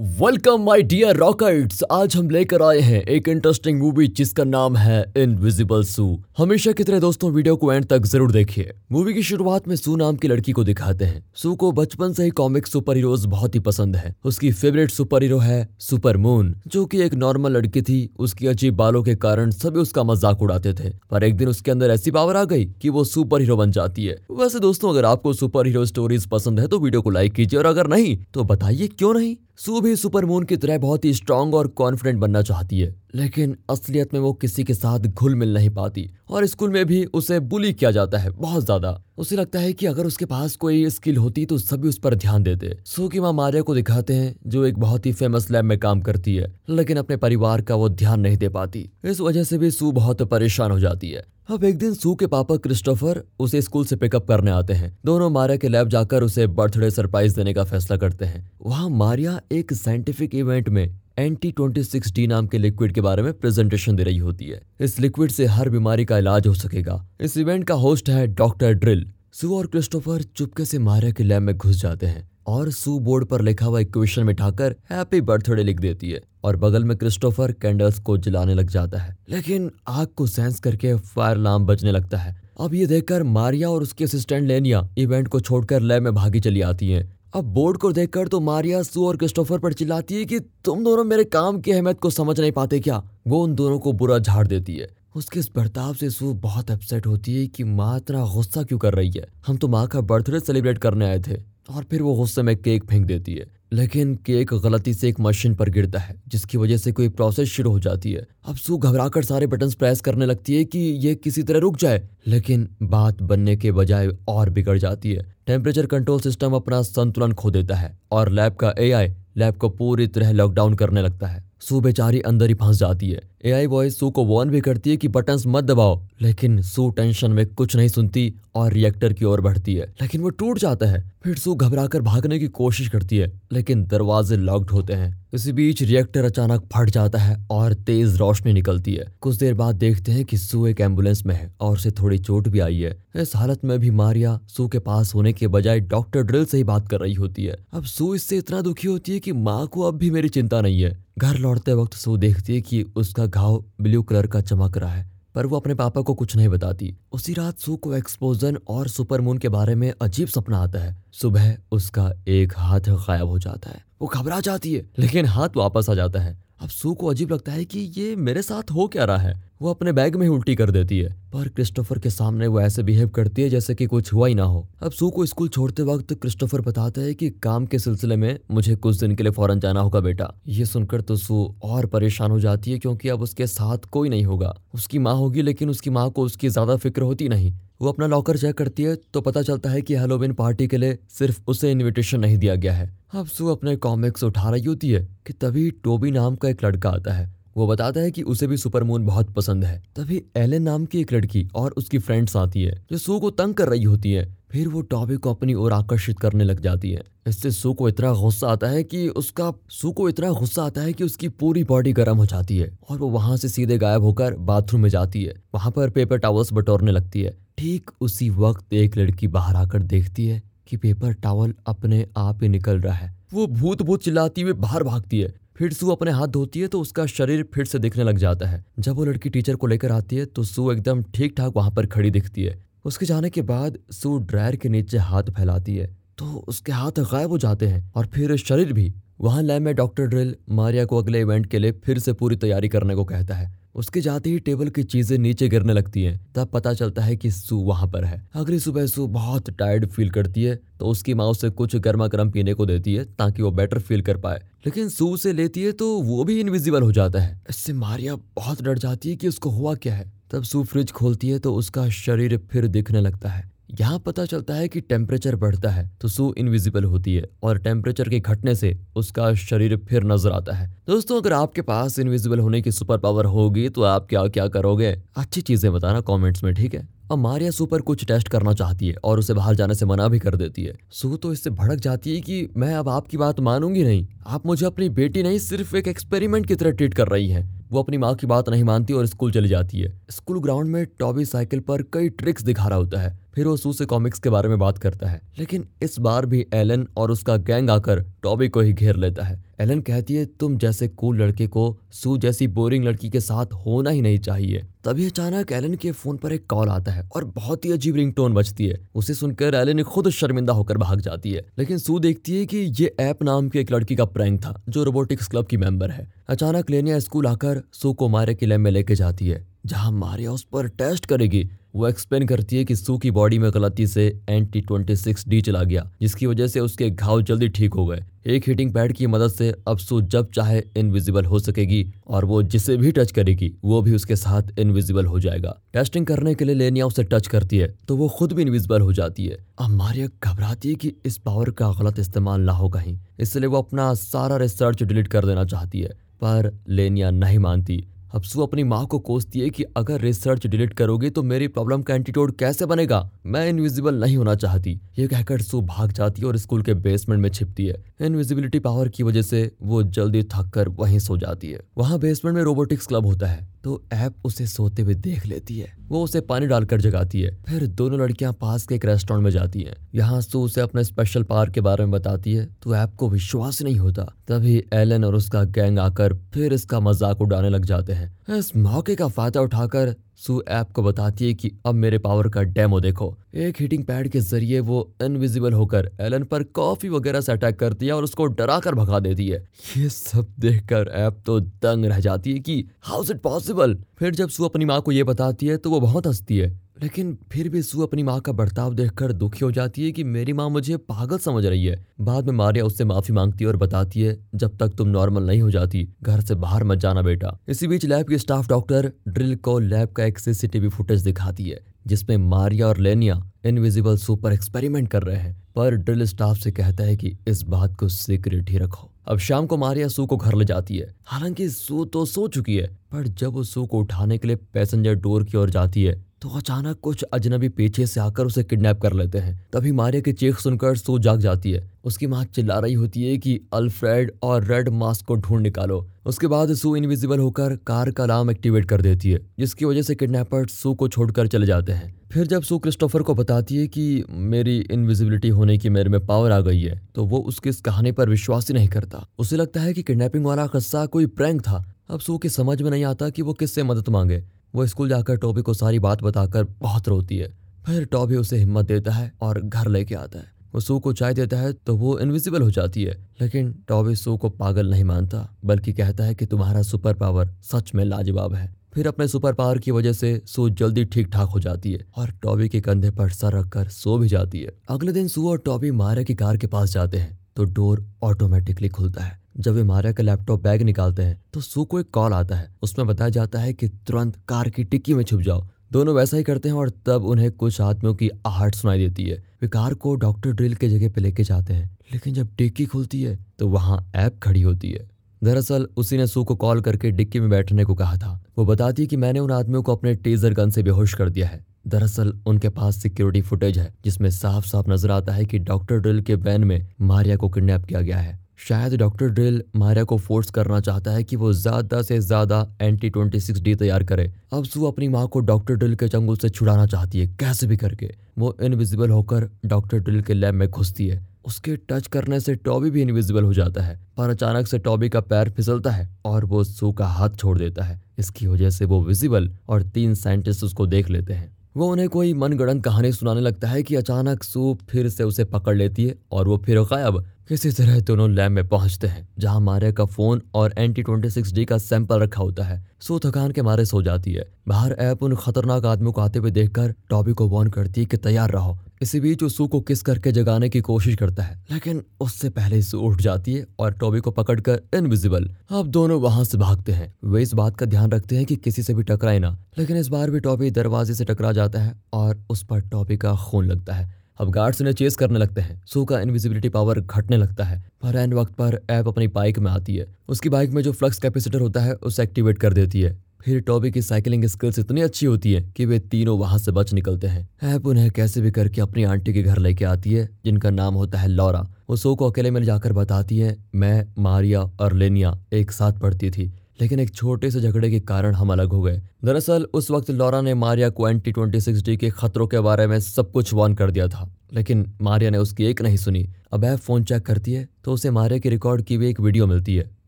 [0.00, 5.00] Welcome my dear rockets आज हम लेकर आए हैं एक इंटरेस्टिंग मूवी जिसका नाम है
[5.16, 6.04] इनविजिबल सू
[6.38, 9.96] हमेशा की तरह दोस्तों वीडियो को एंड तक ज़रूर देखिए। मूवी की शुरुआत में सू
[9.96, 13.54] नाम की लड़की को दिखाते हैं। सू को बचपन से ही कॉमिक सुपर हीरोज बहुत
[13.54, 17.82] ही पसंद है। उसकी फेवरेट सुपर हीरो है सुपर मून जो की एक नॉर्मल लड़की
[17.82, 21.70] थी। उसकी अजीब बालों के कारण सभी उसका मज़ाक उड़ाते थे। पर एक दिन उसके
[21.70, 25.04] अंदर ऐसी पावर आ गई की वो सुपर हीरो बन जाती है। वैसे दोस्तों, अगर
[25.04, 28.44] आपको सुपर हीरो स्टोरीज पसंद है तो वीडियो को लाइक कीजिए। और अगर नहीं तो
[28.46, 29.36] बताइए क्यों नहीं?
[29.58, 33.56] सू भी सुपर मून की तरह बहुत ही स्ट्रांग और कॉन्फिडेंट बनना चाहती है, लेकिन
[33.70, 37.38] असलियत में वो किसी के साथ घुल मिल नहीं पाती और स्कूल में भी उसे
[37.40, 41.16] बुली किया जाता है बहुत ज़्यादा। उसे लगता है कि अगर उसके पास कोई स्किल
[41.16, 44.64] होती तो सभी उस पर ध्यान देते। सू की माँ मारिया को दिखाते हैं, जो
[44.64, 48.20] एक बहुत ही फ़ेमस लैब में काम करती है, लेकिन अपने परिवार का वो ध्यान
[48.20, 51.78] नहीं दे पाती। इस वजह से भी सू बहुत परेशान हो जाती है। अब एक
[51.78, 55.68] दिन सू के पापा क्रिस्टोफर उसे स्कूल से पिकअप करने आते हैं। दोनों मारिया के
[55.68, 60.68] लैब जाकर उसे बर्थडे सरप्राइज़ देने का फैसला करते हैं। वहाँ मारिया एक साइंटिफिक इवेंट
[60.68, 64.44] में एंटी ट्वेंटी सिक्स डी नाम के लिक्विड के बारे में प्रेजेंटेशन दे रही होती
[64.44, 68.26] है। इस लिक्विड से हर बीमारी का इलाज हो सकेगा। इस इवेंट का होस्ट है
[68.26, 72.70] डॉक्टर ड्रिल। सू और क्रिस्टोफर चुपके से मारिया के लैब में घुस जाते हैं। और
[72.70, 76.96] सू बोर्ड पर लिखा हुआ इक्वेशन में हैप्पी बर्थडे लिख देती है और बगल में
[76.96, 81.92] क्रिस्टोफर कैंडल्स को जलाने लग जाता है। लेकिन आग को सेंस करके फायर अलार्म बजने
[81.92, 86.14] लगता है। अब ये देखकर मारिया और उसके असिस्टेंट लेनिया इवेंट को छोड़कर लैब में
[86.14, 90.14] भागी चली आती हैं। अब बोर्ड को देखकर तो मारिया, सू और क्रिस्टोफर पर चिल्लाती
[90.14, 93.02] है कि तुम दोनों मेरे काम की अहमियत को समझ नहीं पाते क्या?
[93.26, 97.06] वो उन दोनों को बुरा झाड़ देती है। उसके इस बर्ताव से सू बहुत अपसेट
[97.06, 99.26] होती है कि माँ इतना गुस्सा क्यों कर रही है?
[99.46, 102.84] हम तो माँ का बर्थडे सेलिब्रेट करने आए थे। और फिर वो गुस्से में केक
[102.84, 106.92] फेंक देती है। लेकिन केक गलती से एक मशीन पर गिरता है, जिसकी वजह से
[106.92, 110.64] कोई प्रोसेस शुरू हो जाती है। अब सू घबराकर सारे बटन प्रेस करने लगती है
[110.64, 115.36] कि ये किसी तरह रुक जाए। लेकिन बात बनने के बजाय और बिगड़ जाती है।
[115.46, 120.06] टेम्परेचर कंट्रोल सिस्टम अपना संतुलन खो देता है और लैब का एआई लैब को पूरी
[120.06, 124.10] तरह लॉकडाउन करने लगता है। सू बेचारी अंदर ही फंस जाती है। एआई वॉइस सू
[124.10, 127.88] को वॉर्न भी करती है कि बटन्स मत दबाओ, लेकिन सू टेंशन में कुछ नहीं
[127.88, 132.00] सुनती और रिएक्टर की ओर बढ़ती है। लेकिन वो टूट जाता है, फिर सू घबराकर
[132.00, 136.90] भागने की कोशिश करती है, लेकिन दरवाजे लॉक्ड होते हैं। इसी बीच रिएक्टर अचानक फट
[136.90, 140.80] जाता है और तेज रोशनी निकलती है। कुछ देर बाद देखते हैं कि सू एक
[140.80, 144.40] एंबुलेंस में है और उसे थोड़ी चोट भी आई है। इस हालत में भी मारिया
[144.48, 147.56] सू के पास होने के बजाय डॉक्टर ड्रिल से ही बात कर रही होती है।
[147.72, 150.82] अब सू इससे इतना दुखी होती है कि माँ को अब भी मेरी चिंता नहीं
[150.82, 154.92] है। घर लौटते वक्त सू देखती है कि उसका घाव ब्लू कलर का चमक रहा
[154.92, 158.88] है, पर वो अपने पापा को कुछ नहीं बताती। उसी रात सू को एक्सपोजन और
[158.88, 163.70] सुपरमून के बारे में अजीब सपना आता है। सुबह उसका एक हाथ गायब हो जाता
[163.70, 167.32] है। वो घबरा जाती है, लेकिन हाथ वापस आ जाता है। अब सू को अजीब
[167.32, 169.49] लगता है कि ये मेरे साथ हो क्या रहा है?
[169.60, 172.82] वो अपने बैग में ही उल्टी कर देती है। पर क्रिस्टोफर के सामने वो ऐसे
[172.82, 175.82] बिहेव करती है जैसे कि कुछ हुआ ही ना हो। अब सू को स्कूल छोड़ते
[175.82, 179.60] वक्त क्रिस्टोफर बताता है कि काम के सिलसिले में मुझे कुछ दिन के लिए फ़ौरन
[179.60, 183.46] जाना होगा बेटा। ये सुनकर तो सू और परेशान हो जाती है क्योंकि अब उसके
[183.46, 187.28] साथ कोई नहीं होगा। उसकी माँ होगी लेकिन उसकी माँ को उसकी ज़्यादा फ़िक्र होती
[187.28, 190.76] नहीं। वो अपना लॉकर चेक करती है तो पता चलता है कि हेलोविन पार्टी के
[190.76, 194.90] लिए सिर्फ़ उसे इनविटेशन नहीं दिया गया है। अब सू अपने कॉमिक्स उठा रही होती
[194.90, 198.46] है कि तभी टोबी नाम का एक लड़का आता है। वो बताता है कि उसे
[198.46, 202.62] भी सुपरमून बहुत पसंद है। तभी एलन नाम की एक लड़की और उसकी फ्रेंड्स आती
[202.62, 205.72] है, जो सू को तंग कर रही होती है। फिर वो टॉबी को अपनी ओर
[205.72, 209.92] आकर्षित करने लग जाती है। इससे सू को इतना गुस्सा आता है कि उसका, सू
[209.92, 213.08] को इतना गुस्सा आता है कि उसकी पूरी बॉडी गर्म हो जाती है और वो
[213.08, 217.22] वहाँ से सीधे गायब होकर बाथरूम में जाती है। वहाँ पर पेपर टावल्स बटोरने लगती
[217.22, 222.42] है। ठीक उसी वक्त एक लड़की बाहर आकर देखती है कि पेपर टावल अपने आप
[222.42, 226.10] ही निकल रहा है। वो भूत भूत चिल्लाती हुई बाहर भागती है। फिर सू अपने
[226.10, 229.30] हाथ धोती है तो उसका शरीर फिर से दिखने लग जाता है। जब वो लड़की
[229.30, 232.56] टीचर को लेकर आती है तो सू एकदम ठीक ठाक वहाँ पर खड़ी दिखती है।
[232.84, 235.86] उसके जाने के बाद सू ड्रायर के नीचे हाथ फैलाती है
[236.18, 240.06] तो उसके हाथ गायब हो जाते हैं और फिर शरीर भी। वहाँ लैब में डॉक्टर
[240.06, 243.52] ड्रिल मारिया को अगले इवेंट के लिए फिर से पूरी तैयारी करने को कहता है।
[243.74, 247.30] उसके जाते ही टेबल की चीज़ें नीचे गिरने लगती हैं। तब पता चलता है कि
[247.30, 251.26] सू वहाँ पर है। अगली सुबह सू बहुत टायर्ड फील करती है तो उसकी माँ
[251.26, 254.88] उसे कुछ गर्मा गर्म पीने को देती है ताकि वो बेटर फील कर पाए। लेकिन
[254.88, 258.78] सू से लेती है तो वो भी इनविजिबल हो जाता है। इससे मारिया बहुत डर
[258.78, 262.36] जाती है कि उसको हुआ क्या है। तब सू फ्रिज खोलती है तो उसका शरीर
[262.50, 266.84] फिर दिखने लगता है। यहाँ पता चलता है कि टेम्परेचर बढ़ता है तो सू इनविजिबल
[266.84, 271.32] होती है और टेम्परेचर के घटने से उसका शरीर फिर नज़र आता है। दोस्तों, अगर
[271.32, 274.96] आपके पास इनविजिबल होने की सुपर पावर होगी तो आप क्या क्या करोगे?
[275.16, 276.88] अच्छी चीज़ें बताना कॉमेंट्स में, ठीक है?
[277.12, 280.08] अब मारिया सू पर कुछ टेस्ट करना चाहती है और उसे बाहर जाने से मना
[280.08, 283.40] भी कर देती है। सू तो इससे भड़क जाती है कि मैं अब आपकी बात
[283.40, 287.28] मानूँगी नहीं। आप मुझे अपनी बेटी नहीं, सिर्फ़ एक एक्सपेरिमेंट की तरह ट्रीट कर रही
[287.28, 290.68] है। वो अपनी माँ की बात नहीं मानती और स्कूल चली जाती है। स्कूल ग्राउंड
[290.68, 294.18] में टॉबी साइकिल पर कई ट्रिक्स दिखा रहा होता है। फिर वो सू से कॉमिक्स
[294.18, 298.04] के बारे में बात करता है। लेकिन इस बार भी एलन और उसका गैंग आकर
[298.22, 302.18] टॉबी को ही घेर लेता है। एलन कहती है, तुम जैसे कूल लड़के को सू
[302.18, 306.32] जैसी बोरिंग लड़की के साथ होना ही नहीं चाहिए। तभी अचानक एलन के फ़ोन पर
[306.32, 309.82] एक कॉल आता है और बहुत ही अजीब रिंग टोन बजती है। उसे सुनकर एलन
[309.82, 313.58] खुद शर्मिंदा होकर भाग जाती है। लेकिन सू देखती है कि ये ऐप नाम की
[313.58, 317.62] एक लड़की का प्रैंक था, जो रोबोटिक्स क्लब की मेंबर है। अचानक लेनिया स्कूल आकर
[317.72, 321.48] सू को मारे के लैब में लेके जाती है। जहाँ मारिया उस पर टेस्ट करेगी,
[321.74, 325.40] वो एक्सप्लेन करती है कि सू की बॉडी में गलती से एंटी ट्वेंटी सिक्स डी
[325.40, 329.06] चला गया, जिसकी वजह से उसके घाव जल्दी ठीक हो गए। एक हीटिंग पैड की
[329.06, 333.52] मदद से अब सू जब चाहे इनविजिबल हो सकेगी, और वो जिसे भी टच करेगी,
[333.64, 337.58] वो भी उसके साथ इनविजिबल हो जाएगा। टेस्टिंग करने के लिए लेनिया उसे टच करती
[337.58, 341.18] है तो वो खुद भी इनविजिबल हो जाती है। अब मारिया घबराती है कि इस
[341.18, 345.44] पावर का गलत इस्तेमाल ना हो कहीं, इसलिए वो अपना सारा रिसर्च डिलीट कर देना
[345.44, 350.46] चाहती है, पर लेनिया नहीं मानती। हफ्सू अपनी माँ को कोसती है कि अगर रिसर्च
[350.46, 353.10] डिलीट करोगे तो मेरी प्रॉब्लम का एंटीटोड कैसे बनेगा?
[353.26, 357.20] मैं इनविजिबल नहीं होना चाहती। ये कहकर सू भाग जाती है और स्कूल के बेसमेंट
[357.22, 361.50] में छिपती है। इनविजिबिलिटी पावर की वजह से वो जल्दी थक कर वहीं सो जाती
[361.50, 365.58] है। वहाँ बेसमेंट में रोबोटिक्स क्लब होता है तो ऐप उसे सोते हुए देख लेती
[365.58, 369.30] है। वो उसे पानी डालकर जगाती है। फिर दोनों लड़कियाँ पास के एक रेस्टोरेंट में
[369.30, 372.94] जाती हैं। यहाँ सू उसे अपने स्पेशल पावर के बारे में बताती है तो ऐप
[372.96, 377.64] को विश्वास नहीं होता। तभी एलन और उसका गैंग आकर फिर इसका मज़ाक उड़ाने लग
[377.64, 377.99] जाते हैं।
[378.38, 382.42] इस मौके का फ़ायदा उठाकर सू ऐप को बताती है कि अब मेरे पावर का
[382.42, 387.32] डेमो देखो। एक हीटिंग पैड के ज़रिए वो इनविजिबल होकर एलन पर कॉफ़ी वगैरह से
[387.32, 391.40] अटैक करती है और उसको डरा कर भगा देती है। ये सब देखकर ऐप तो
[391.40, 393.78] दंग रह जाती है कि, हाउ इज़ इट पॉसिबल?
[393.98, 397.18] फिर जब सू अपनी माँ को ये बताती है तो वो बहुत हंसती है। लेकिन
[397.32, 400.50] फिर भी सू अपनी माँ का बर्ताव देखकर दुखी हो जाती है कि मेरी माँ
[400.50, 404.26] मुझे पागल समझ रही है। बाद में मारिया उससे माफ़ी मांगती है और बताती है,
[404.34, 407.84] जब तक तुम नॉर्मल नहीं हो जाती, घर से बाहर मत जाना बेटा। इसी बीच
[407.84, 412.66] लैब की स्टाफ डॉक्टर ड्रिल को लैब का एक सीसीटीवी फुटेज दिखाती है, जिसमें मारिया
[412.66, 416.96] और लेनिया इनविजिबल सू पर एक्सपेरिमेंट कर रहे हैं। पर ड्रिल स्टाफ से कहता है
[416.96, 420.44] कि इस बात को सीक्रेट ही रखो। अब शाम को मारिया सू को घर ले
[420.44, 424.28] जाती है। हालाँकि सू तो सो चुकी है, पर जब वो सू को उठाने के
[424.28, 428.44] लिए पैसेंजर डोर की ओर जाती है तो अचानक कुछ अजनबी पीछे से आकर उसे
[428.44, 432.24] किडनैप कर लेते हैं। तभी मारिया की चीख सुनकर सू जाग जाती है। उसकी माँ
[432.24, 436.76] चिल्ला रही होती है कि, अल्फ्रेड और रेड मास्क को ढूंढ निकालो। उसके बाद सू
[436.76, 440.88] इनविजिबल होकर कार का अलार्म एक्टिवेट कर देती है, जिसकी वजह से किडनैपर सू को
[440.88, 445.58] छोड़कर चले जाते हैं। फिर जब सू क्रिस्टोफर को बताती है कि, मेरी इनविजिबिलिटी होने
[445.58, 448.54] की मेरे में पावर आ गई है तो वो उसकी इस कहानी पर विश्वास ही
[448.54, 452.28] नहीं करता। उसे लगता है कि किडनैपिंग वाला किस्सा कोई प्रैंक था। अब सू के
[452.28, 454.24] समझ में नहीं आता कि वो किससे मदद मांगे।
[454.54, 457.32] वो स्कूल जाकर टॉबी को सारी बात बताकर बहुत रोती है।
[457.66, 461.14] फिर टॉबी उसे हिम्मत देता है और घर लेके आता है। वो सू को चाय
[461.14, 465.28] देता है तो वो इनविजिबल हो जाती है। लेकिन टॉबी सू को पागल नहीं मानता,
[465.44, 469.58] बल्कि कहता है कि तुम्हारा सुपर पावर सच में लाजवाब है। फिर अपने सुपर पावर
[469.58, 473.10] की वजह से सू जल्दी ठीक ठाक हो जाती है और टॉबी के कंधे पर
[473.10, 476.46] सर रखकर सो भी जाती है। अगले दिन सू और टॉबी मारे की कार के
[476.46, 481.02] पास जाते हैं तो डोर ऑटोमेटिकली खुलता है। जब वे मारिया का लैपटॉप बैग निकालते
[481.02, 484.48] हैं तो सू को एक कॉल आता है। उसमें बताया जाता है कि तुरंत कार
[484.48, 487.94] की टिक्की में छुप जाओ। दोनों वैसा ही करते हैं और तब उन्हें कुछ आदमियों
[487.94, 491.54] की आहट सुनाई देती है। वे कार को डॉक्टर ड्रिल के जगह पे लेके जाते
[491.54, 494.88] हैं, लेकिन जब टिक्की खुलती है तो वहाँ ऐप खड़ी होती है।
[495.22, 498.82] दरअसल, उसी ने सू को कॉल करके डिक्की में बैठने को कहा था। वो बताती
[498.82, 502.12] है कि मैंने उन आदमियों को अपने टेजर गन से बेहोश कर दिया है। दरअसल,
[502.26, 506.14] उनके पास सिक्योरिटी फुटेज है, जिसमें साफ़ साफ़ नज़र आता है कि डॉक्टर ड्रिल के
[506.14, 510.60] वैन में मारिया को किडनैप किया गया है। शायद डॉक्टर ड्रिल मारिया को फोर्स करना
[510.60, 514.64] चाहता है कि वो ज़्यादा से ज़्यादा एंटी ट्वेंटी सिक्स डी तैयार करे। अब सू
[514.66, 518.36] अपनी माँ को डॉक्टर ड्रिल के चंगुल से छुड़ाना चाहती है। कैसे भी करके, वो
[518.42, 522.82] इनविजिबल होकर डॉक्टर ड्रिल के लैब में घुसती है। उसके टच करने से टॉबी भी
[522.82, 526.72] इनविजिबल हो जाता है, पर अचानक से टॉबी का पैर फिसलता है और वो सू
[526.72, 530.90] का हाथ छोड़ देता है। इसकी वजह से वो विजिबल और तीन साइंटिस्ट उसको देख
[530.90, 535.04] लेते हैं। वो उन्हें कोई मनगढ़ंत कहानी सुनाने लगता है कि अचानक सू फिर से
[535.04, 539.08] उसे पकड़ लेती है और वो फिर गायब। किसी तरह दोनों लैब में पहुँचते हैं,
[539.18, 542.98] जहाँ मारे का फ़ोन और एंटी ट्वेंटी सिक्स डी का सैंपल रखा होता है। सो
[542.98, 546.74] थकान के मारे सो जाती है। बाहर ऐप उन खतरनाक आदमी को आते हुए देखकर
[546.90, 550.48] टॉबी को वॉर्न करती है कि तैयार रहो। इसी बीच सू को किस करके जगाने
[550.48, 554.60] की कोशिश करता है, लेकिन उससे पहले सू उठ जाती है और टॉबी को पकड़कर
[554.74, 558.36] इनविजिबल अब दोनों वहाँ से भागते हैं। वे इस बात का ध्यान रखते हैं कि
[558.38, 561.74] किसी से भी टकराए ना, लेकिन इस बार भी टॉबी दरवाजे से टकरा जाता है
[561.92, 565.62] और उस पर टॉबी का खून लगता है। अब गार्ड्स उन्हें चेस करने लगते हैं।
[565.66, 569.50] सू का इनविजिबिलिटी पावर घटने लगता है। पर एंड वक्त पर ऐप अपनी बाइक में
[569.50, 573.02] आती है। उसकी बाइक में जो फ्लक्स कैपेसिटर होता है, उसे एक्टिवेट कर देती है।
[573.24, 576.74] फिर टॉबी की साइकिलिंग स्किल्स इतनी अच्छी होती है कि वे तीनों वहाँ से बच
[576.74, 580.50] निकलते हैं। ऐप उन्हें कैसे भी करके अपनी आंटी के घर लेके आती है, जिनका
[580.50, 584.72] नाम होता है लॉरा वो सो को अकेले में जाकर बताती है, मैं मारिया और
[584.72, 588.62] लेनिया एक साथ पढ़ती थी। लेकिन एक छोटे से झगड़े के कारण हम अलग हो
[588.62, 592.40] गए। दरअसल, उस वक्त लॉरा ने मारिया को एंटी ट्वेंटी सिक्स डी के खतरों के
[592.40, 596.10] बारे में सब कुछ वार्न कर दिया था। लेकिन मारिया ने उसकी एक नहीं सुनी।
[596.32, 599.26] अब ऐप फ़ोन चेक करती है तो उसे मारिया की रिकॉर्ड की हुई एक वीडियो
[599.26, 599.70] मिलती है।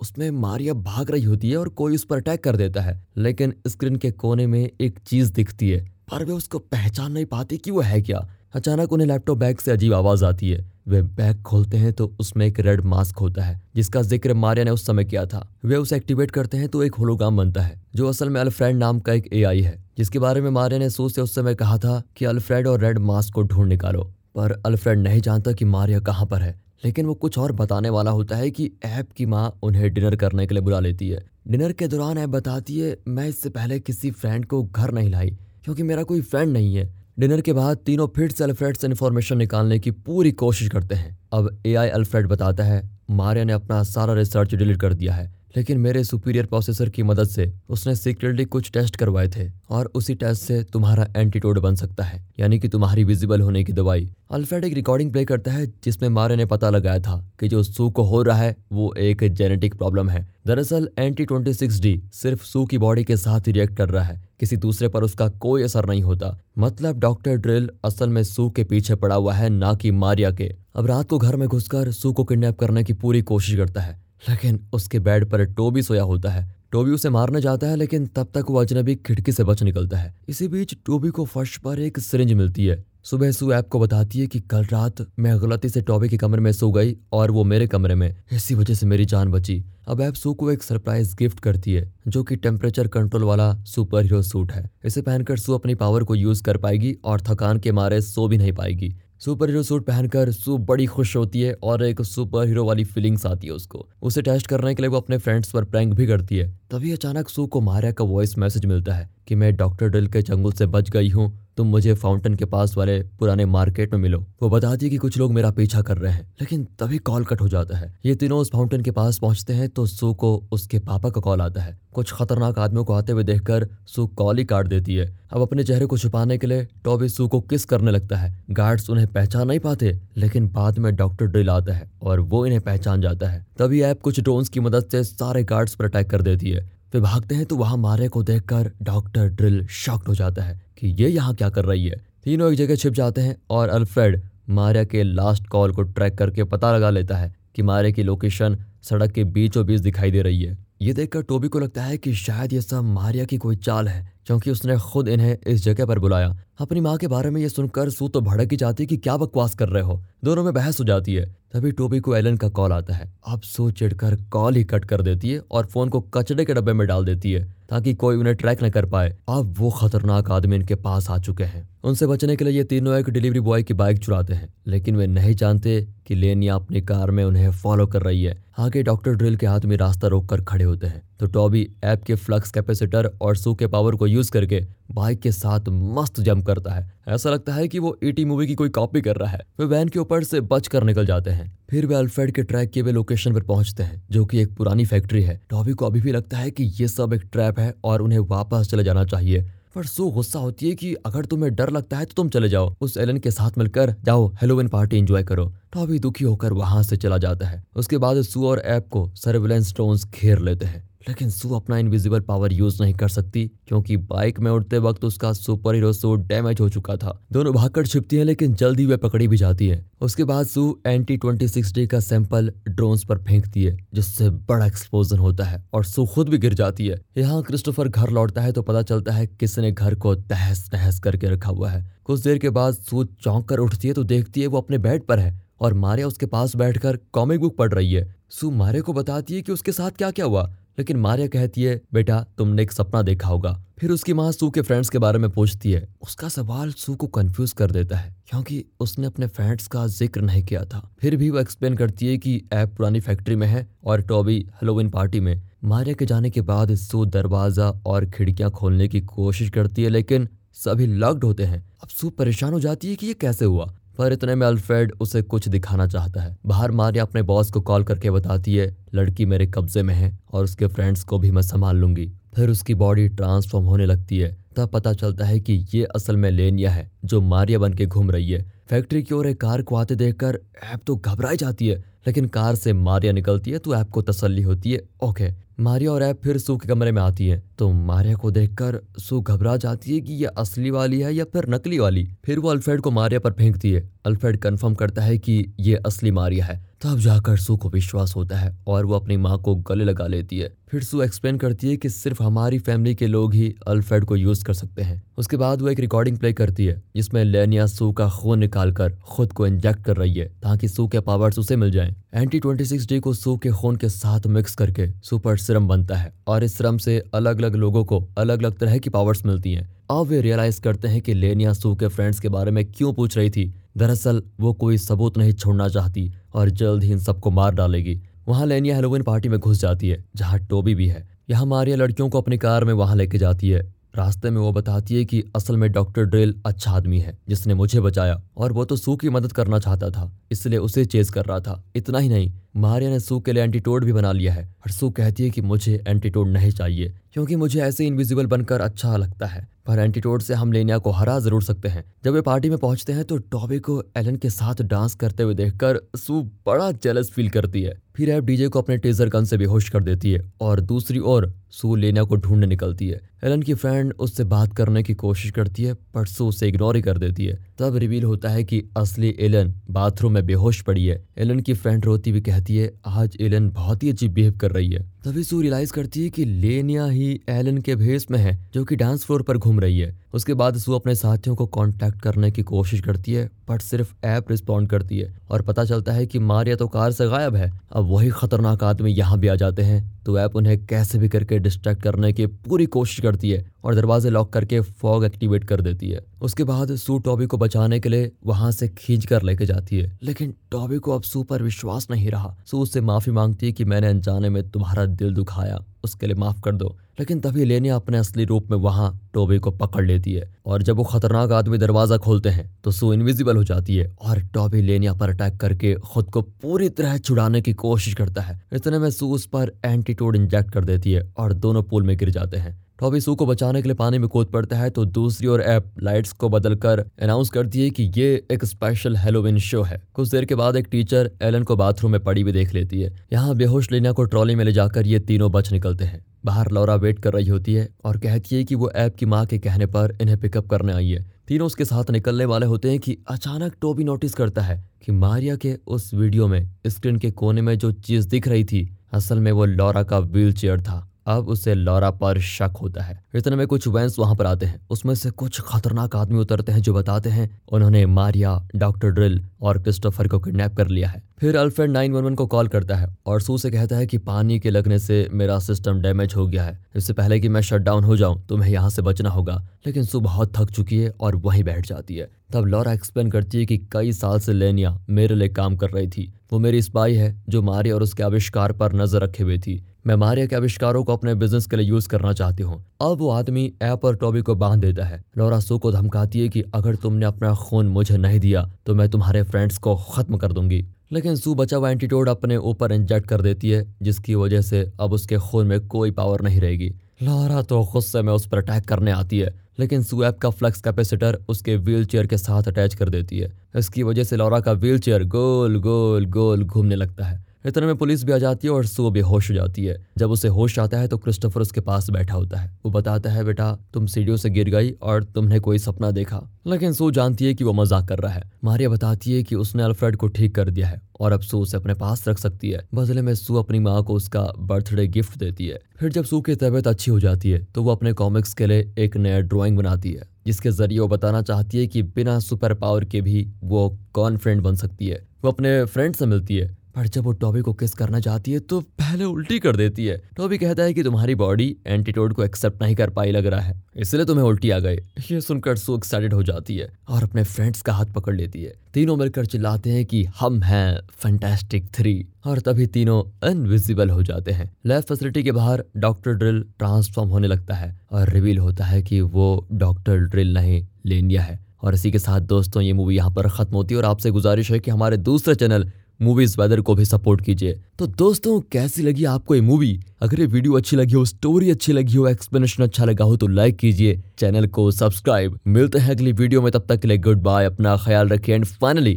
[0.03, 3.55] उसमें मारिया भाग रही होती है और कोई उस पर अटैक कर देता है। लेकिन
[3.67, 7.71] स्क्रीन के कोने में एक चीज़ दिखती है, पर वे उसको पहचान नहीं पाती कि
[7.71, 11.77] वो है क्या। अचानक उन्हें लैपटॉप बैग से अजीब आवाज़ आती है। वे बैग खोलते
[11.77, 15.25] हैं तो उसमें एक रेड मास्क होता है, जिसका ज़िक्र मारिया ने उस समय किया
[15.27, 18.77] था। वे उसे एक्टिवेट करते हैं तो एक होलोग्राम बनता है, जो असल में अल्फ्रेड
[18.77, 21.79] नाम का एक एआई है, जिसके बारे में मारिया ने सू से उस समय कहा
[21.79, 24.03] था कि अल्फ्रेड और रेड मास्क को ढूंढ निकालो।
[24.35, 26.55] पर अल्फ्रेड नहीं जानता कि मारिया कहाँ पर है,
[26.85, 30.47] लेकिन वो कुछ और बताने वाला होता है कि ऐप की माँ उन्हें डिनर करने
[30.47, 34.11] के लिए बुला लेती है। डिनर के दौरान ऐप बताती है, मैं इससे पहले किसी
[34.11, 35.31] फ्रेंड को घर नहीं लाई,
[35.65, 39.39] क्योंकि मेरा कोई फ्रेंड नहीं है। डिनर के बाद तीनों फिर से अल्फ्रेड से इन्फॉर्मेशन
[39.39, 44.15] निकालने की पूरी कोशिश करते हैं। अब एआई अल्फ्रेड बताता है, मारिया ने अपना सारा
[44.15, 48.71] रिसर्च डिलीट कर दिया है। लेकिन मेरे सुपीरियर प्रोसेसर की मदद से उसने सीक्रेटली कुछ
[48.71, 53.05] टेस्ट करवाए थे और उसी टेस्ट से तुम्हारा एंटीटोड बन सकता है। यानी कि तुम्हारी
[53.05, 56.99] विजिबल होने की दवाई। अल्फ्रेड एक रिकॉर्डिंग प्ले करता है, जिसमें मारे ने पता लगाया
[56.99, 61.25] था कि जो सू को हो रहा है, वो एक जेनेटिक प्रॉब्लम है। दरअसल एंटी
[61.25, 64.57] ट्वेंटी सिक्स डी सिर्फ़ सू की बॉडी के साथ ही रिएक्ट कर रहा है। किसी
[64.57, 68.95] दूसरे पर उसका कोई असर नहीं होता। मतलब डॉक्टर ड्रिल असल में सू के पीछे
[68.95, 72.25] पड़ा हुआ है, ना कि मारिया के। अब रात को घर में घुसकर सू को
[72.25, 76.55] किडनैप करने की पूरी कोशिश करता है। लेकिन उसके बेड पर टोबी सोया होता है।
[76.73, 80.15] टोबी उसे मारने जाता है, लेकिन तब तक वो अजनबी खिड़की से बच निकलता है।
[80.29, 84.19] इसी बीच टोबी को फर्श पर एक सिरिंज मिलती है। सुबह सू ऐप को बताती
[84.19, 87.45] है कि कल रात मैं गलती से टॉबी के कमरे में सो गई और वो
[87.45, 91.17] मेरे कमरे में। इसी वजह से मेरी जान बची। अब ऐप सू को एक सरप्राइज़
[91.17, 95.55] गिफ्ट करती है, जो कि टेम्परेचर कंट्रोल वाला सुपर हीरो सूट है। इसे पहनकर सू
[95.55, 99.49] अपनी पावर को यूज़ कर पाएगी और थकान के मारे सो भी नहीं पाएगी। सुपर
[99.49, 103.47] हीरो सूट पहनकर सू बड़ी खुश होती है और एक सुपर हीरो वाली फीलिंग्स आती
[103.47, 106.49] है उसको। उसे टेस्ट करने के लिए वो अपने फ्रेंड्स पर प्रैंक भी करती है।
[106.71, 110.23] तभी अचानक सू को मारिया का वॉइस मैसेज मिलता है कि मैं डॉक्टर डिल के
[110.23, 114.25] चंगुल से बच गई हूँ। तुम मुझे फाउंटेन के पास वाले पुराने मार्केट में मिलो।
[114.43, 117.41] वो बताती है कि कुछ लोग मेरा पीछा कर रहे हैं, लेकिन तभी कॉल कट
[117.41, 120.79] हो जाता है। ये तीनों उस फाउंटेन के पास पहुँचते हैं तो सू को उसके
[120.81, 124.45] पापा का कॉल आता है। कुछ खतरनाक आदमियों को आते हुए देखकर सू कॉल ही
[124.45, 127.91] काट देती है। अब अपने चेहरे को छुपाने के लिए टॉबी सू को किस करने
[127.91, 128.35] लगता है?
[128.51, 132.61] गार्ड्स उन्हें पहचान नहीं पाते, लेकिन बाद में डॉक्टर ड्रिल आता है और वो इन्हें
[132.61, 136.23] पहचान जाता है। तभी ऐप कुछ ड्रोन्स की मदद से सारे गार्ड्स पर अटैक कर
[136.23, 140.43] देती है। वे भागते हैं तो वहाँ मारे को देखकर डॉक्टर ड्रिल शॉक्ड हो जाता
[140.43, 143.69] है कि ये यहाँ क्या कर रही है। तीनों एक जगह छिप जाते हैं और
[143.69, 148.03] अल्फ्रेड मारिया के लास्ट कॉल को ट्रैक करके पता लगा लेता है कि मारे की
[148.03, 151.97] लोकेशन सड़क के बीचों बीच दिखाई दे रही है। ये देखकर टोबी को लगता है
[151.99, 155.87] कि शायद ये सब मारिया की कोई चाल है, क्योंकि उसने खुद इन्हें इस जगह
[155.87, 158.97] पर बुलाया। अपनी माँ के बारे में ये सुनकर सू तो भड़क ही जाती कि
[158.97, 162.37] क्या बकवास कर रहे हो। दोनों में बहस हो जाती है। तभी टोबी को एलन
[162.37, 165.89] का कॉल आता है। अब सू चिढ़कर कॉल ही कट कर देती है और फ़ोन
[165.89, 169.17] को कचड़े के डब्बे में डाल देती है, ताकि कोई उन्हें ट्रैक न कर पाए।
[169.29, 172.99] अब वो खतरनाक आदमी इनके पास आ चुके हैं। उनसे बचने के लिए ये तीनों
[172.99, 177.11] एक डिलीवरी बॉय की बाइक चुराते हैं, लेकिन वे नहीं जानते कि लेनिया अपनी कार
[177.11, 180.65] में उन्हें फॉलो कर रही है। आगे डॉक्टर ड्रिल के हाथ में रास्ता रोककर खड़े
[180.65, 184.65] होते हैं। तो टॉबी ऐप के फ्लक्स कैपेसिटर और सू के पावर को यूज़ करके
[184.95, 188.55] बाइक के साथ मस्त जंप करता है। ऐसा लगता है कि वो ईटी मूवी की
[188.55, 191.59] कोई कॉपी कर रहा है। वे वैन के ऊपर से बच कर निकल जाते हैं।
[191.71, 194.85] फिर वे अल्फ्रेड के ट्रैक के वे लोकेशन पर पहुँचते हैं, जो कि एक पुरानी
[194.85, 198.03] फैक्ट्री है। टॉबी को अभी भी लगता है कि ये सब एक ट्रैप है और
[198.03, 201.99] उन्हें वापस चले जाना चाहिए। पर सो गुस्सा होती है कि अगर तुम्हें डर लगता
[201.99, 205.53] है तो तुम चले जाओ। उस एलन के साथ मिलकर जाओ हेलोविन पार्टी एंजॉय करो।
[205.73, 209.69] टॉबी दुखी होकर वहाँ से चला जाता है। उसके बाद सू और ऐप को सर्विलेंस
[209.69, 214.41] स्टोन्स घेर लेते हैं। लेकिन सू अपना इनविजिबल पावर यूज़ नहीं कर सकती, क्योंकि बाइक
[214.41, 218.25] में उड़ते वक्त उसका सुपर हीरो सूट डैमेज हो चुका था। दोनों भागकर छिपती हैं,
[218.25, 222.01] लेकिन जल्दी वे पकड़ी भी जाती है। उसके बाद Sue anti twenty six D का
[222.01, 226.55] सैंपल ड्रोन्स पर फेंकती है, जिससे बड़ा एक्सप्लोजन होता है और सू खुद भी गिर
[226.55, 230.69] जाती है। यहाँ क्रिस्टोफर घर लौटता है तो पता चलता है किसने घर को तहस
[230.75, 234.05] नहस करके रखा हुआ है। कुछ देर के बाद सू चौंक कर उठती है तो
[234.05, 237.73] देखती है वो अपने बेड पर है और मारिया उसके पास बैठकर कॉमिक बुक पढ़
[237.73, 241.29] रही है। सू मारे को बताती है कि उसके साथ क्या क्या हुआ। लेकिन मारिया
[241.29, 244.99] कहती है, बेटा, तुमने एक सपना देखा होगा। फिर उसकी माँ सू के फ्रेंड्स के
[244.99, 249.27] बारे में पूछती है। उसका सवाल सू को कंफ्यूज कर देता है, क्योंकि उसने अपने
[249.29, 253.01] फ्रेंड्स का ज़िक्र नहीं किया था। फिर भी वो एक्सप्लेन करती है कि ऐप पुरानी
[253.01, 257.71] फैक्ट्री में है और टॉबी हेलोविन पार्टी में। मारिया के जाने के बाद सू दरवाज़ा
[257.87, 262.53] और खिड़कियाँ खोलने की कोशिश करती है, लेकिन सभी लॉक्ड होते हैं। अब सू परेशान
[262.53, 263.73] हो जाती है कि ये कैसे हुआ?
[263.99, 267.85] पर इतने में अल्फ्रेड उसे कुछ दिखाना चाहता है। बाहर मारिया अपने बॉस को कॉल
[267.85, 271.77] करके बताती है, लड़की मेरे कब्जे में है और उसके फ्रेंड्स को भी मैं संभाल
[271.77, 276.17] लूँगी। फिर उसकी बॉडी ट्रांसफॉर्म होने लगती है। तब पता चलता है कि ये असल
[276.17, 279.63] में लेनिया है, जो मारिया बन के घूम रही है। फैक्ट्री की ओर एक कार
[279.63, 283.75] को आते देखकर ऐप तो घबराई जाती है, लेकिन कार से मारिया निकलती है तो
[283.75, 285.31] ऐप को तसल्ली होती है। ओके
[285.61, 289.21] मारिया और ऐप फिर सू के कमरे में आती है। तो मारिया को देखकर सू
[289.21, 292.81] घबरा जाती है कि यह असली वाली है या फिर नकली वाली। फिर वो अल्फ्रेड
[292.81, 296.99] को मारिया पर फेंकती है। अल्फ्रेड कंफर्म करता है कि ये असली मारिया है। तब
[296.99, 300.53] जाकर सू को विश्वास होता है और वो अपनी माँ को गले लगा लेती है।
[300.71, 304.45] फिर सू एक्सप्लेन करती है कि सिर्फ़ हमारी फैमिली के लोग ही अल्फ्रेड को यूज़
[304.45, 308.09] कर सकते हैं। उसके बाद वो एक रिकॉर्डिंग प्ले करती है, जिसमें लेनिया सू का
[308.09, 311.97] खून निकालकर खुद को इंजेक्ट कर रही है, ताकि सू के पावर्स उसे मिल जाएँ।
[312.15, 316.13] एंटी 26 डी को सू के खून के साथ मिक्स करके सुपर सिरम बनता है
[316.27, 319.77] और इस सिरम से अलग अलग लोगों को अलग अलग तरह की पावर्स मिलती हैं।
[319.91, 323.17] अब वे रियलाइज़ करते हैं कि लेनिया सू के फ्रेंड्स के बारे में क्यों पूछ
[323.17, 327.55] रही थी। दरअसल, वो कोई सबूत नहीं छोड़ना चाहती और जल्द ही इन सबको मार
[327.55, 331.77] डालेगी। वहाँ लेनिया हेलोविन पार्टी में घुस जाती है, जहाँ टोबी भी है। यहाँ मारिया
[331.77, 335.23] लड़कियों को अपनी कार में वहाँ लेके जाती है। रास्ते में वो बताती है कि
[335.37, 339.09] असल में डॉक्टर ड्रेल अच्छा आदमी है, जिसने मुझे बचाया और वो तो सू की
[339.09, 342.99] मदद करना चाहता था, इसलिए उसे चेज कर रहा था। इतना ही नहीं मारिया ने
[343.01, 346.29] सू के लिए एंटीटोड भी बना लिया है और सू कहती है कि मुझे एंटीटोड
[346.29, 350.77] नहीं चाहिए, क्योंकि मुझे ऐसे इनविजिबल बनकर अच्छा लगता है। पर एंटीटोड से हम लेनिया
[350.79, 354.17] को हरा ज़रूर सकते हैं। जब वे पार्टी में पहुँचते हैं तो टॉबी को एलन
[354.17, 358.49] के साथ डांस करते हुए देखकर सू बड़ा जेलस फील करती है। फिर ऐप डीजे
[358.49, 362.17] को अपने टेजर गन से बेहोश कर देती है और दूसरी ओर सू लेनिया को
[362.17, 366.27] ढूँढने निकलती है। एलन की फ्रेंड उससे बात करने की कोशिश करती है, पर सू
[366.29, 370.25] उसे इग्नोर ही कर देती है। तब रिवील होता है कि असली एलन बाथरूम में
[370.27, 374.13] बेहोश पड़ी है। एलन की फ्रेंड रोती हुई कहती है। आज एलन बहुत ही अजीब
[374.13, 378.07] बिहेव कर रही है। तभी सू रियलाइज़ करती है कि लेनिया ही एलन के भेस
[378.11, 381.35] में है, जो कि डांस फ्लोर पर घूम रही है। उसके बाद सू अपने साथियों
[381.37, 385.65] को कांटेक्ट करने की कोशिश करती है बट सिर्फ़ ऐप रिस्पॉन्ड करती है, और पता
[385.65, 389.29] चलता है कि मारिया तो कार से गायब है। अब वही खतरनाक आदमी यहाँ भी
[389.29, 393.31] आ जाते हैं तो ऐप उन्हें कैसे भी करके डिस्ट्रैक्ट करने की पूरी कोशिश करती
[393.31, 397.37] है, और दरवाजे लॉक करके फॉग एक्टिवेट कर देती है। उसके बाद सू टॉबी को
[397.39, 401.23] बचाने के लिए वहाँ से खींच कर लेके जाती है। लेकिन टॉबी को अब सू
[401.23, 405.15] पर विश्वास नहीं रहा। सू उससे माफ़ी मांगती है कि मैंने अनजाने में तुम्हारा दिल
[405.15, 409.39] दुखाया, उसके लिए माफ़ कर दो। लेकिन तभी लेनिया अपने असली रूप में वहाँ टोबी
[409.39, 413.37] को पकड़ लेती है और जब वो खतरनाक आदमी दरवाज़ा खोलते हैं तो सू इनविजिबल
[413.37, 417.53] हो जाती है और टोबी लेनिया पर अटैक करके खुद को पूरी तरह छुड़ाने की
[417.55, 421.63] कोशिश करता है। इतने में सू उस पर एंटीटोड इंजेक्ट कर देती है और दोनों
[421.63, 424.57] पुल में गिर जाते हैं। टॉबी सू को बचाने के लिए पानी में कूद पड़ता
[424.57, 428.97] है तो दूसरी ओर ऐप लाइट्स को बदलकर अनाउंस करती है कि ये एक स्पेशल
[428.97, 432.33] हेलोविन शो है। कुछ देर के बाद एक टीचर एलन को बाथरूम में पड़ी भी
[432.33, 435.85] देख लेती है। यहाँ बेहोश लेनिया को ट्रॉली में ले जाकर ये तीनों बच निकलते
[435.85, 439.07] हैं। बाहर लौरा वेट कर रही होती है और कहती है कि वो ऐप की
[439.07, 442.71] माँ के कहने पर इन्हें पिकअप करने आई है। तीनों उसके साथ निकलने वाले होते
[442.71, 447.11] हैं कि अचानक टोबी नोटिस करता है कि मारिया के उस वीडियो में स्क्रीन के
[447.11, 450.89] कोने में जो चीज़ दिख रही थी, असल में वो लौरा का व्हील चेयर था।
[451.07, 454.67] अब उसे लॉरा पर शक होता है। इतने में कुछ वैंस वहाँ पर आते हैं।
[454.71, 459.63] उसमें से कुछ खतरनाक आदमी उतरते हैं जो बताते हैं, उन्होंने मारिया, डॉक्टर ड्रिल और
[459.63, 463.39] क्रिस्टोफर को किडनैप कर लिया है। फिर अल्फ्रेड 911 को कॉल करता है और सू
[463.39, 466.93] से कहता है कि पानी के लगने से मेरा सिस्टम डैमेज हो गया है। इससे
[466.93, 470.33] पहले कि मैं शट डाउन हो जाऊँ, तुम्हें यहाँ से बचना होगा। लेकिन सू बहुत
[470.37, 473.93] थक चुकी है और वहीं बैठ जाती है। तब लॉरा एक्सप्लेन करती है कि कई
[473.93, 477.71] साल से लेनिया मेरे लिए काम कर रही थी। वो मेरी स्पाई है, जो मारी
[477.71, 481.47] और उसके आविष्कार पर नज़र रखे हुए थी। मैं मारिया के आविष्कारों को अपने बिज़नेस
[481.47, 484.85] के लिए यूज़ करना चाहती हूँ। अब वो आदमी ऐप और टॉबी को बाँध देता
[484.85, 488.75] है। लौरा सू को धमकाती है कि अगर तुमने अपना खून मुझे नहीं दिया तो
[488.75, 493.09] मैं तुम्हारे फ्रेंड्स को खत्म कर दूँगी। लेकिन सू बचा हुआ एंटीटोड अपने ऊपर इंजेक्ट
[493.09, 497.43] कर देती है, जिसकी वजह से अब उसके खून में कोई पावर नहीं रहेगी। लौरा
[497.43, 501.57] तो गुस्से में उस पर अटैक करने आती है, लेकिन सुएब का फ्लक्स कैपेसिटर उसके
[501.57, 505.05] व्हील चेयर के साथ अटैच कर देती है। इसकी वजह से लौरा का व्हील चेयर
[505.09, 508.91] गोल गोल गोल घूमने लगता है। इतने में पुलिस भी आ जाती है और सो
[508.91, 512.39] बेहोश हो जाती है। जब उसे होश आता है तो क्रिस्टोफर उसके पास बैठा होता
[512.39, 516.23] है। वो बताता है, बेटा, तुम सीढ़ियों से गिर गई और तुमने कोई सपना देखा?
[516.47, 519.63] लेकिन सो जानती है कि वो मज़ाक कर रहा है। मारिया बताती है कि उसने
[519.63, 522.67] अल्फ्रेड को ठीक कर दिया है और अब सू उसे अपने पास रख सकती है।
[522.75, 526.35] बदले में सू अपनी माँ को उसका बर्थडे गिफ्ट देती है। फिर जब सू की
[526.37, 529.93] तबीयत अच्छी हो जाती है तो वो अपने कॉमिक्स के लिए एक नया ड्राइंग बनाती
[529.93, 534.17] है, जिसके ज़रिए वो बताना चाहती है कि बिना सुपर पावर के भी वो कौन
[534.17, 537.53] फ्रेंड बन सकती है। वो अपने फ्रेंड से मिलती है। पर जब वो टॉबी को
[537.55, 541.15] किस करना चाहती है तो पहले उल्टी कर देती है। टॉबी कहता है कि तुम्हारी
[541.15, 544.77] बॉडी एंटीटोड को एक्सेप्ट नहीं कर पाई लग रहा है, इसलिए तुम्हें उल्टी आ गए
[545.11, 548.55] ये सुनकर सो एक्साइटेड हो जाती है और अपने फ्रेंड्स का हाथ पकड़ लेती है।
[548.75, 551.95] तीनों मिलकर चिल्लाते हैं कि हम हैं फैंटास्टिक थ्री,
[552.27, 557.29] और तभी तीनों अनविजिबल हो जाते हैं। लैब फैसिलिटी के बाहर डॉक्टर ड्रिल ट्रांसफॉर्म होने
[557.29, 561.91] लगता है और रिवील होता है कि वो डॉक्टर ड्रिल नहीं लेनिया है। और इसी
[561.93, 564.71] के साथ दोस्तों, ये मूवी यहाँ पर खत्म होती है और आपसे गुजारिश है कि
[564.71, 569.41] हमारे दूसरे चैनल मूवीज़ वेदर को भी सपोर्ट कीजिए। तो दोस्तों, कैसी लगी आपको ये
[569.41, 573.17] मूवी अगर ये वीडियो अच्छी लगी हो स्टोरी अच्छी लगी हो एक्सप्लेनेशन अच्छा लगा हो
[573.17, 576.99] तो लाइक कीजिए। चैनल को सब्सक्राइब मिलते हैं अगली वीडियो में, तब तक के लिए
[576.99, 578.97] गुड बाय अपना ख्याल रखिए and finally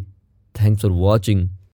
[0.56, 1.50] thanks for watching